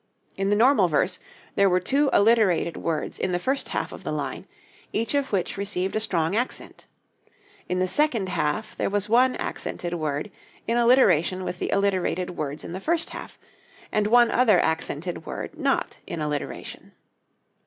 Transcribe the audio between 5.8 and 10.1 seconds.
a strong accent; in the second half there was one accented